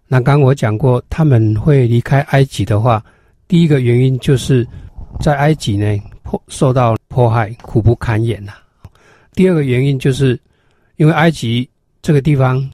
[0.09, 3.05] 那刚刚我讲过，他们会离开埃及的话，
[3.49, 4.67] 第一个原因就是
[5.21, 8.53] 在埃及呢迫受到迫害，苦不堪言呐。
[9.35, 10.39] 第二个原因就是
[10.97, 11.69] 因为埃及
[12.03, 12.71] 这个地方，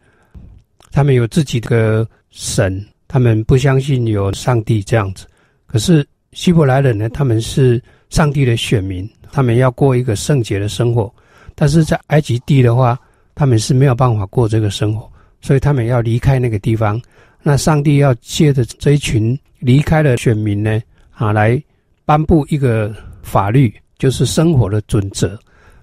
[0.90, 5.26] 他们有自己的神，他们不相信有上帝这样子。
[5.66, 11.12] 可是希伯来人呢，他们是上帝的选民，他们要过一个圣洁的生活。
[11.56, 12.96] 但是在埃及地的话，
[13.34, 15.10] 他们是没有办法过这个生活，
[15.40, 17.00] 所以他们要离开那个地方。
[17.42, 20.80] 那上帝要借着这一群离开的选民呢，
[21.10, 21.60] 啊，来
[22.04, 25.38] 颁布一个法律，就是生活的准则。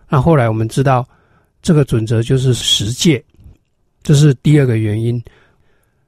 [0.07, 1.05] 那后来我们知道，
[1.61, 3.23] 这个准则就是十诫，
[4.01, 5.21] 这是第二个原因。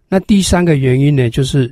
[0.07, 1.71] 那第三个原因呢，就是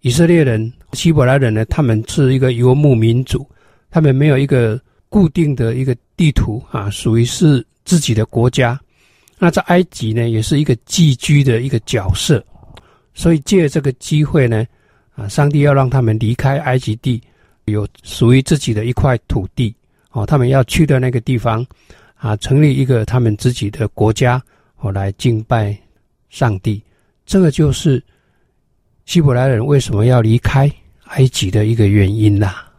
[0.00, 3.46] 以色列人、希伯来人呢，他们是一个游牧民族，
[3.90, 4.80] 他们没有一个
[5.12, 8.80] 固定的一个地图啊，属于是自己的国家。
[9.38, 12.42] 那在埃及呢，也是一个寄居的一个角色。
[13.12, 14.66] 所以借这个机会呢，
[15.14, 17.20] 啊，上帝要让他们离开埃及地，
[17.66, 19.74] 有属于自己的一块土地
[20.12, 21.62] 哦，他们要去的那个地方，
[22.14, 24.42] 啊，成立一个他们自己的国家，
[24.78, 25.76] 哦，来敬拜
[26.30, 26.82] 上帝。
[27.26, 28.02] 这个就是
[29.04, 30.72] 希伯来人为什么要离开
[31.08, 32.71] 埃及的一个原因啦。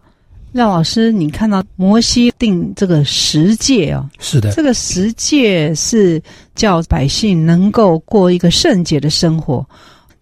[0.54, 6.22] 廖老师，你看到摩西定这个十诫哦，是的，这个十诫是
[6.54, 9.68] 叫百姓能够过一个圣洁的生活。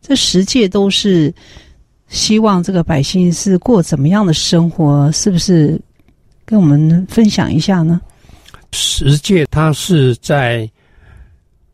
[0.01, 1.33] 这十诫都是
[2.07, 5.11] 希望这个百姓是过怎么样的生活？
[5.11, 5.79] 是不是
[6.45, 7.99] 跟我们分享一下呢？
[8.71, 10.67] 十诫它是在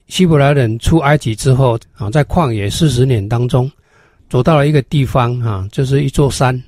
[0.08, 3.72] 希伯来人出埃及之后啊，在旷野四十年当中，
[4.32, 6.60] 走到了一个地方啊，就是一座山，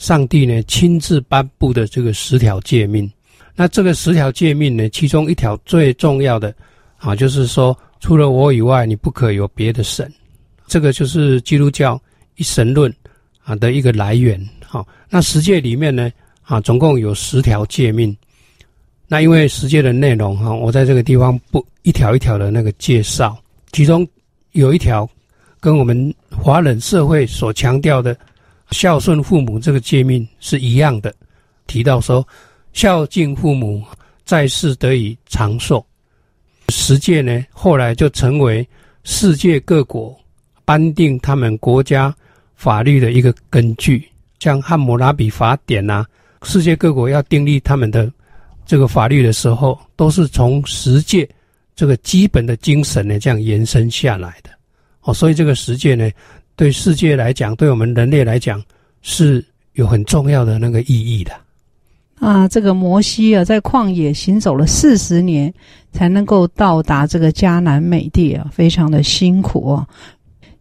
[0.00, 3.08] 上帝呢亲自颁布的这个十条诫命。
[3.54, 6.52] 那这个十条诫命呢，其中一条最重要的
[6.96, 10.10] 啊，就是说除了我以外，你不可有别的神。
[10.66, 12.00] 这个就是基督教
[12.36, 12.92] 一神论
[13.44, 14.40] 啊的一个来源。
[14.64, 16.10] 好，那十诫里面呢
[16.44, 18.16] 啊，总共有十条诫命。
[19.06, 23.36] 那因为十诫的内容哈，我在这个地方不一条一条的那个介绍。
[23.70, 24.08] 其中
[24.52, 25.06] 有一条
[25.60, 28.16] 跟我们华人社会所强调的
[28.70, 31.14] 孝顺父母这个诫命是一样的，
[31.66, 32.26] 提到说
[32.72, 33.82] 孝敬父母，
[34.24, 35.84] 在世得以长寿。
[36.68, 38.66] 十诫呢，后来就成为
[39.04, 40.16] 世界各国。
[40.62, 42.14] 颁定他们国家
[42.54, 44.08] 法律的一个根据，
[44.38, 46.06] 像《汉谟拉比法典》呐，
[46.42, 48.08] 世界各国要订立他们的
[48.64, 51.28] 这个法律的时候，都是从十诫
[51.74, 54.50] 这个基本的精神呢这样延伸下来的。
[55.00, 56.08] 哦，所以这个十诫呢，
[56.60, 58.62] 对世界来讲，对我们人类来讲，
[59.00, 59.42] 是
[59.72, 61.32] 有很重要的那个意义的。
[62.16, 65.50] 啊，这个摩西啊，在旷野行走了四十年，
[65.90, 69.88] 才能够到达这个迦南美地啊，非常的辛苦啊。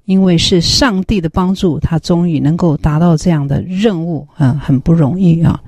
[0.06, 5.62] 因为是上帝的帮助，他终于能够达到这样的任务，啊，很不容易啊。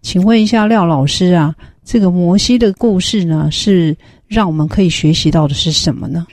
[0.00, 3.94] 请问一下廖老师啊，这个摩西的故事呢，是
[4.26, 6.26] 让我们可以学习到的是什么呢？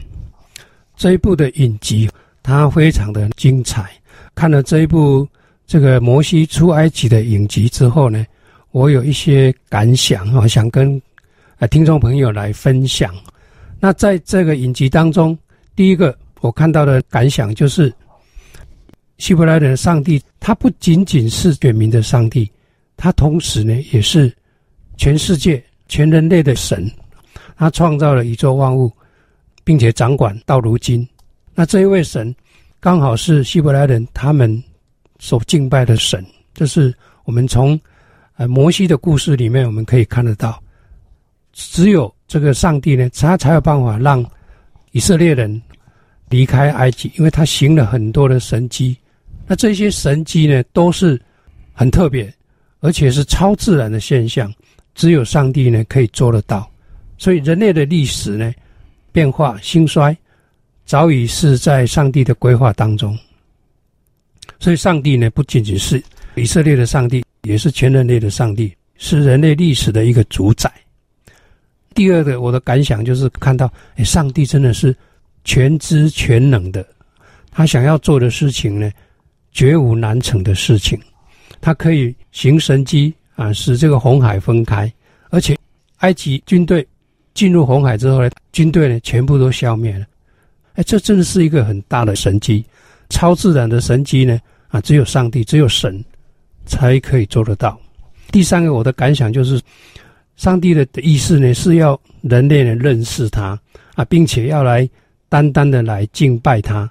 [0.96, 2.10] 这一部的影集，
[2.50, 3.92] 它非常的精彩。
[4.34, 5.28] 看了这一部
[5.68, 8.26] 这个摩西出埃及的影集之后呢，
[8.72, 11.00] 我有一些感想啊，想跟
[11.60, 13.14] 啊听众朋友来分享。
[13.80, 15.38] 那在这个影集当中，
[15.76, 16.18] 第一个。
[16.42, 17.94] 我看到的感想就是，
[19.18, 22.50] 希伯来人的上帝，他不仅仅是选民的上帝，
[22.96, 24.34] 他同时呢也是
[24.96, 26.90] 全世界、全人类的神。
[27.58, 28.90] 他创造了宇宙万物，
[29.66, 31.06] 并且掌管到如今。
[31.60, 32.34] 那这一位神，
[32.80, 34.64] 刚好是希伯来人他们
[35.18, 36.26] 所敬拜的神。
[36.54, 36.96] 这是
[37.26, 37.78] 我们从
[38.38, 40.58] 呃摩西的故事里面我们可以看得到，
[41.52, 44.26] 只有这个上帝呢，他才有办法让
[44.92, 45.62] 以色列人。
[46.30, 48.96] 离开埃及，因为他行了很多的神迹，
[49.46, 51.20] 那这些神迹呢，都是
[51.74, 52.34] 很特别，
[52.80, 54.54] 而且是超自然的现象，
[54.96, 56.72] 只有上帝呢可以做得到。
[57.18, 58.54] 所以人类的历史呢，
[59.12, 60.18] 变化兴衰，
[60.90, 63.16] 早已是在上帝的规划当中。
[64.60, 70.72] 所以上帝呢，不仅仅是以色列的上帝，也是全人类的上帝，是人类历史的一个主宰。
[71.94, 74.96] 第二个，我的感想就是看到，哎，上帝真的是。
[75.46, 76.86] 全知全能的，
[77.50, 78.92] 他想要做的事情呢，
[79.52, 81.00] 绝无难成的事情。
[81.62, 84.92] 他可以行神迹啊，使这个红海分开，
[85.30, 85.58] 而且
[86.00, 86.86] 埃及军队
[87.34, 90.06] 进入红海之后呢，军队呢全部都消灭了。
[90.80, 92.64] 哎，这真的是一个很大的神迹，
[93.10, 96.02] 超自然的神迹呢啊，只有上帝，只有神
[96.66, 97.78] 才可以做得到。
[98.32, 99.62] 第三个，我的感想就是，
[100.38, 103.60] 上帝的意思呢是要人类呢认识他
[103.96, 104.90] 啊，并且要来。
[105.32, 106.90] 单单的来敬拜他，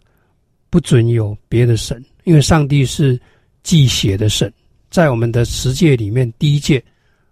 [0.71, 3.21] 不准有别的神，因为上帝是
[3.65, 4.53] 祭血的神，
[4.91, 6.81] 在我们的十诫里面，第一诫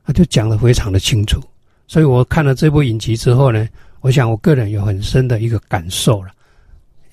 [0.05, 1.41] 他就讲得非常的清楚。
[1.87, 3.69] 所以我看了这部影集之后呢，
[4.01, 6.33] 我想我个人有很深的一个感受了，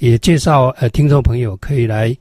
[0.04, 2.14] 也介绍呃听众朋友可以来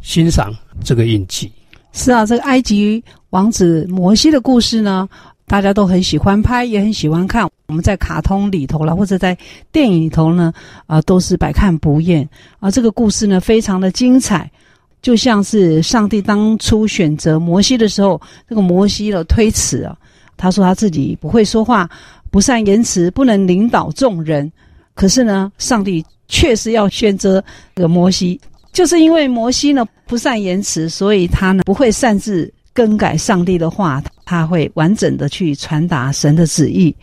[0.00, 0.50] 欣赏
[0.82, 1.52] 这个印记。
[1.92, 5.06] 是啊，这个埃及王子摩西的故事呢，
[5.46, 7.46] 大家都很喜欢拍，也很喜欢看。
[7.66, 9.36] 我们在卡通里头啦，或者在
[9.70, 10.50] 电影里头呢，
[10.86, 12.26] 啊、都是百看不厌。
[12.58, 14.50] 啊，这个故事呢，非常的精彩，
[15.02, 18.18] 就像是上帝当初选择摩西的时候，
[18.48, 19.94] 这个摩西的推辞啊，
[20.38, 21.86] 他说他自己不会说话，
[22.30, 24.50] 不善言辞，不能领导众人。
[24.94, 28.40] 可是呢，上帝确实要选择这个摩西。
[28.72, 36.94] 就是因为摩西呢不善言辞，所以他呢不会擅自更改上帝的话，他会完整的去传达神的旨意。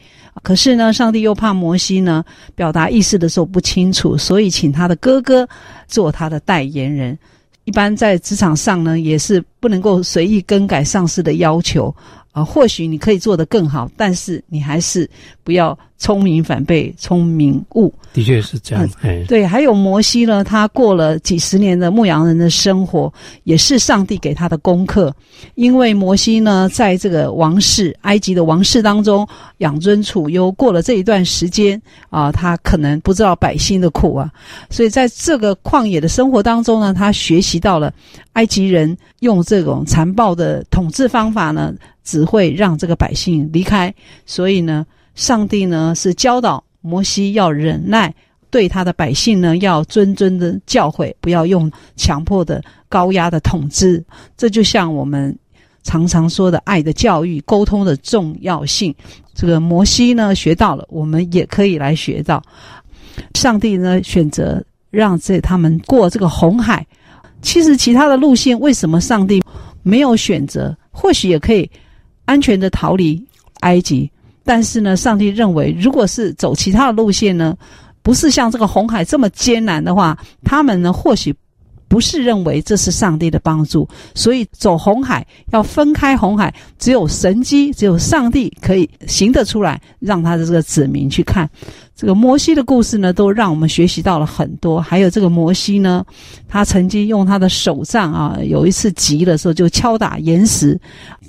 [0.44, 2.24] 可是呢，上帝又怕摩西呢
[2.56, 5.48] 表达意思的时候不清楚，所以请他的哥哥
[5.88, 7.18] 做他的代言人。
[7.66, 11.94] 一般在职场上呢，也是不能够随意更改上司的要求。
[12.38, 15.10] 啊，或许你可以做得更好，但是你还是
[15.44, 17.92] 不要聪明反被聪明误。
[18.14, 18.88] 的确是这样。
[19.02, 23.12] 嗯，对，还有摩西呢，他过了几十年的牧羊人的生活，
[23.44, 25.12] 也是上帝给他的功课。
[25.56, 29.28] 因为摩西呢，在这个王室，埃及的王室当中
[29.58, 31.82] 养尊处优，过了这一段时间
[32.12, 34.32] 啊，他可能不知道百姓的苦啊，
[34.70, 37.92] 所以在这个旷野的生活当中呢，他学习到了
[38.34, 41.74] 埃及人用这种残暴的统治方法呢。
[42.08, 43.94] 只会让这个百姓离开，
[44.26, 48.16] 所以呢，上帝呢是教导摩西要忍耐，
[48.50, 54.02] 对他的百姓呢要谆谆的教诲，不要用强迫的高压的统治。
[54.38, 55.38] 这就像我们
[55.84, 58.96] 常常说的爱的教育、沟通的重要性。
[59.36, 62.42] 这个摩西呢学到了，我们也可以来学到。
[63.36, 66.88] 上帝呢选择让这他们过这个红海，
[67.42, 69.44] 其实其他的路线为什么上帝
[69.84, 70.74] 没有选择？
[70.90, 71.70] 或许也可以。
[72.28, 73.20] 安全的逃离
[73.62, 74.12] 埃及，
[74.44, 77.58] 但是呢，上帝认为，如果是走其他的路线呢，
[78.04, 81.34] 不是像这个红海这么艰难的话，他们呢或许
[81.88, 91.50] 不是认为这是上帝的帮助，所以走红海要分开红海，只有神机，只有上帝可以行得出来，让他的这个子民去看。
[91.98, 94.80] 这个摩西的故事呢，都让我们学习到了很多。
[94.80, 96.06] 还有这个摩西呢，
[96.48, 100.80] 他曾经用他的手杖啊，有一次急的时候就敲打岩石。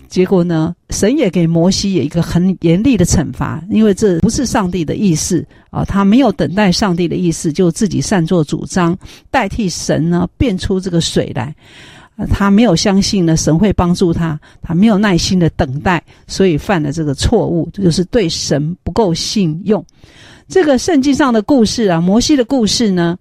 [0.08, 8.94] 结果呢，神也给摩西有一个很严厉的惩罚，因为这不是上帝的意思啊，他没有等待上帝的意思，就自己擅作主张，
[9.30, 11.54] 代替神呢变出这个水来，
[12.28, 19.82] 他没有相信呢神会帮助他，他没有耐心的等待，所以犯了这个错误，这就是对神不够信用。
[20.48, 23.16] 这个圣经上的故事啊，摩西的故事呢，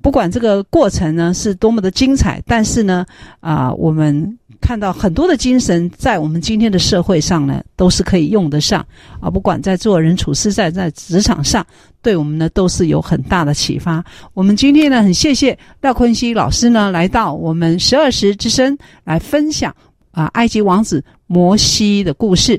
[0.00, 3.04] 不管这个过程呢是多么的精彩，但是呢，
[3.40, 4.38] 啊，我们。
[4.60, 8.80] 看到很多的精神，在我们今天的社会上呢，都是可以用得上
[9.20, 9.28] 啊。
[9.28, 11.62] 不管在做人处事，在在职场上，
[12.00, 14.02] 对我们呢都是有很大的启发。
[14.32, 19.70] 我们今天呢，很谢谢廖坤熙老师呢来到我们十二时之声来分享
[20.12, 22.58] 啊埃及王子摩西的故事。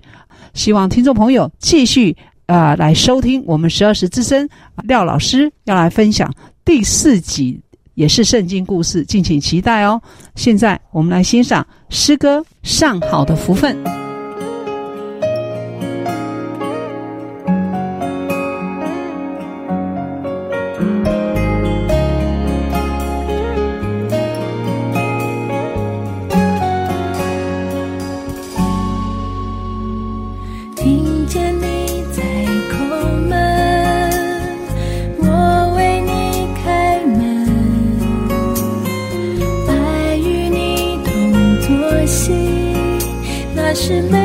[0.53, 2.15] 希望听众朋友继续
[2.45, 4.47] 啊来收听我们十二时之声，
[4.83, 6.31] 廖老师要来分享
[6.63, 7.61] 第四集。
[7.95, 10.01] 也是圣经故事，敬请期待哦。
[10.35, 13.73] 现在我们来欣赏诗歌《上好的福分》。
[44.01, 44.24] 上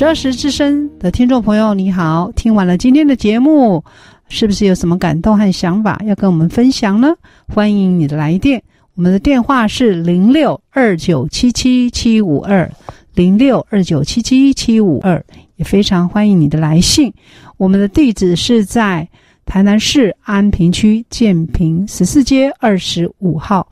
[0.00, 2.32] 十二时之声的听众朋友，你好！
[2.34, 3.84] 听完了今天的节目，
[4.30, 7.12] 是不是有什么感动和想法要跟我们分享呢？
[7.48, 8.62] 欢迎你的来电，
[8.94, 12.72] 我们的电话是零六二九七七七五二
[13.12, 15.22] 零六二九七七七五二，
[15.56, 17.12] 也非常欢迎你的来信。
[17.58, 19.06] 我们的地址是在
[19.44, 23.68] 台南市安平区建平十四街二十五号。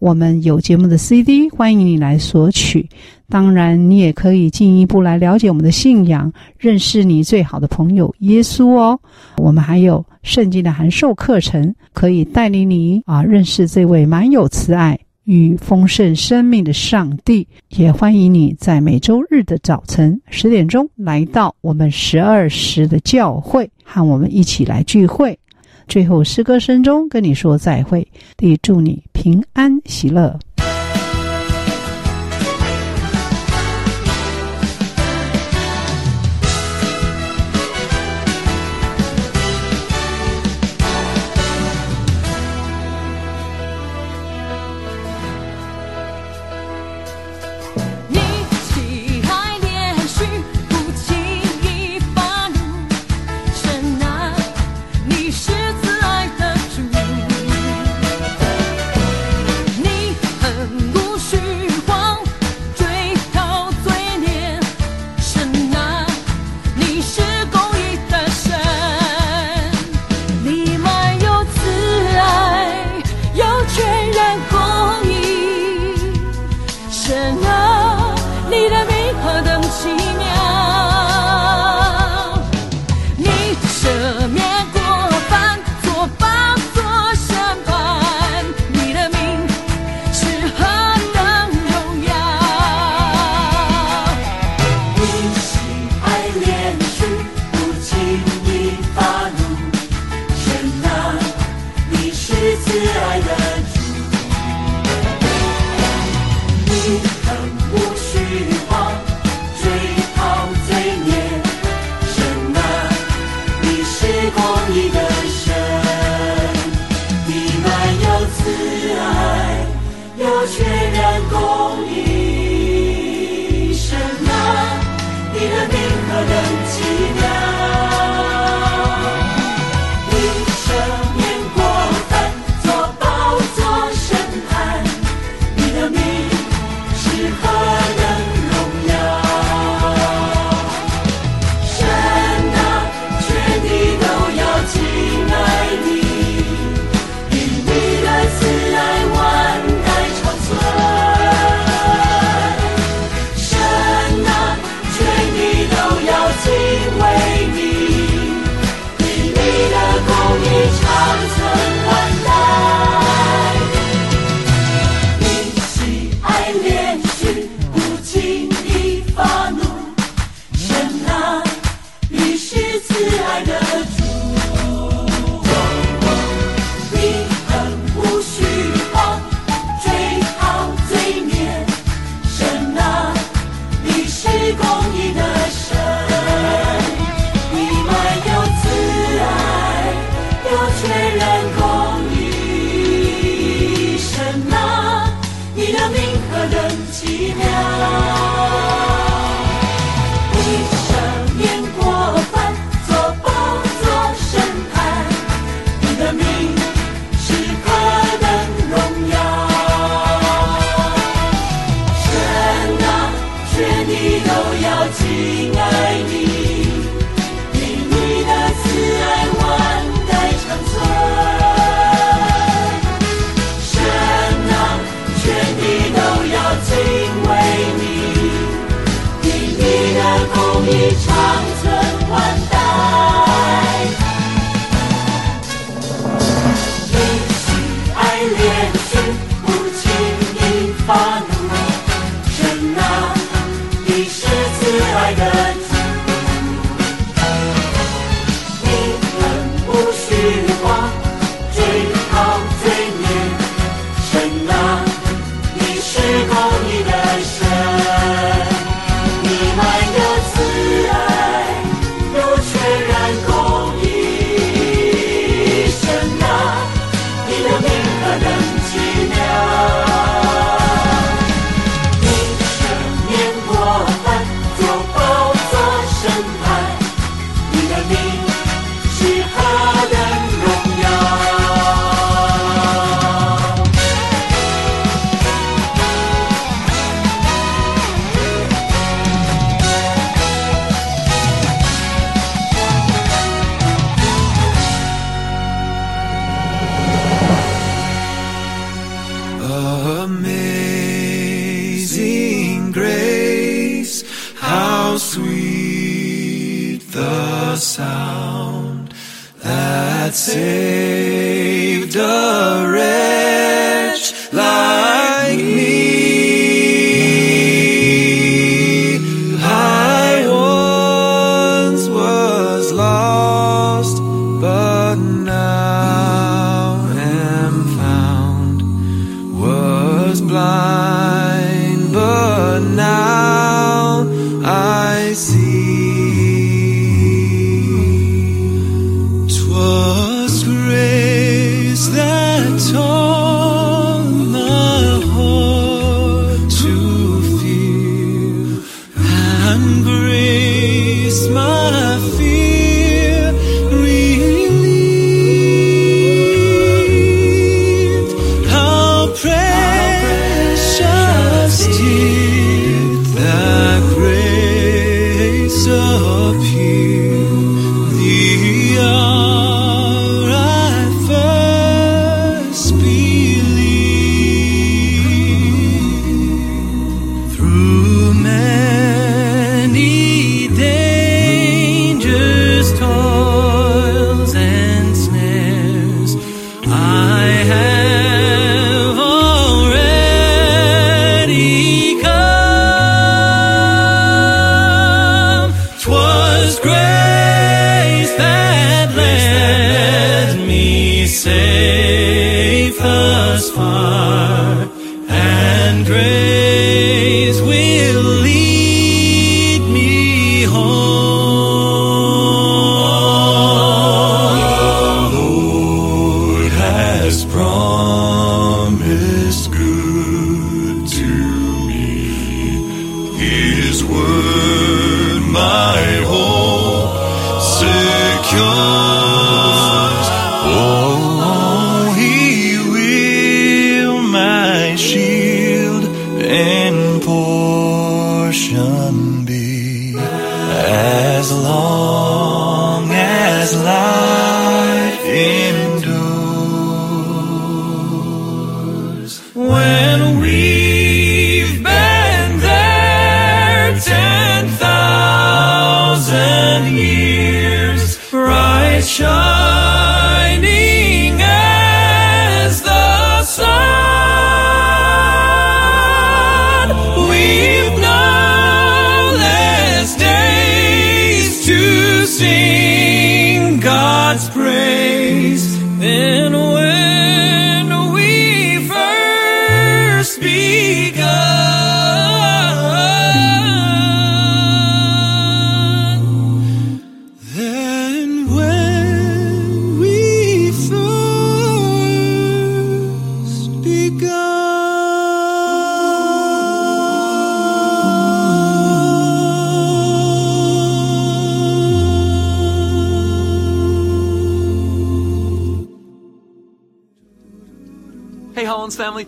[0.00, 2.88] 我们有节目的 CD，欢迎你来索取。
[3.28, 8.98] 当然，你也可以进一步来了解我们的信仰，认识你最好的朋友耶稣哦。
[9.36, 17.46] 我们还有圣经的函授课程，可以带领你啊认识这位满有慈爱与丰盛生命的上帝。
[17.70, 25.38] 也欢迎你在每周日的早晨十点钟来到我们十二时的教会，和我们一起来聚会。
[25.88, 28.06] 最后，诗歌声中跟你说再会，
[28.40, 30.38] 也祝你平安喜乐。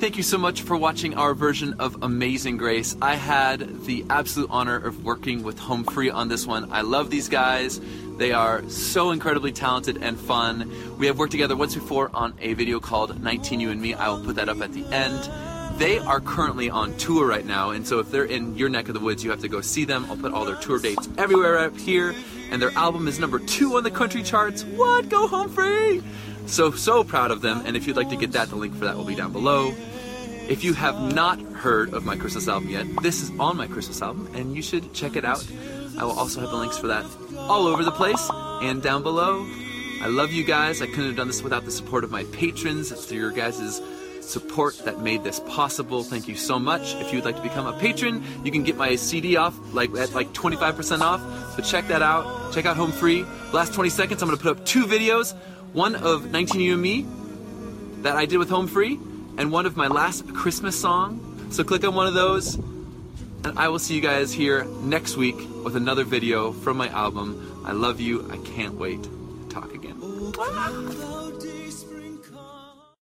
[0.00, 2.96] Thank you so much for watching our version of Amazing Grace.
[3.02, 6.72] I had the absolute honor of working with Home Free on this one.
[6.72, 7.82] I love these guys.
[8.16, 10.72] They are so incredibly talented and fun.
[10.96, 13.92] We have worked together once before on a video called 19 You and Me.
[13.92, 15.78] I will put that up at the end.
[15.78, 18.94] They are currently on tour right now, and so if they're in your neck of
[18.94, 20.06] the woods, you have to go see them.
[20.06, 22.14] I'll put all their tour dates everywhere up here,
[22.50, 24.64] and their album is number two on the country charts.
[24.64, 25.10] What?
[25.10, 26.02] Go home free!
[26.46, 28.84] So, so proud of them, and if you'd like to get that, the link for
[28.84, 29.72] that will be down below.
[30.48, 34.02] If you have not heard of my Christmas album yet, this is on my Christmas
[34.02, 35.46] album, and you should check it out.
[35.96, 38.28] I will also have the links for that all over the place
[38.62, 39.46] and down below.
[40.02, 40.80] I love you guys.
[40.80, 42.90] I couldn't have done this without the support of my patrons.
[42.90, 43.80] It's through your guys'
[44.22, 46.02] support that made this possible.
[46.02, 46.94] Thank you so much.
[46.94, 50.14] If you'd like to become a patron, you can get my CD off like at
[50.14, 51.20] like 25% off.
[51.54, 52.52] So check that out.
[52.52, 53.24] Check out Home Free.
[53.52, 55.34] Last 20 seconds, I'm gonna put up two videos.
[55.72, 57.06] One of 19 You and Me
[58.02, 58.98] that I did with Home Free,
[59.38, 61.48] and one of my last Christmas song.
[61.50, 65.36] So click on one of those, and I will see you guys here next week
[65.64, 67.62] with another video from my album.
[67.64, 68.28] I love you.
[68.30, 70.00] I can't wait to talk again.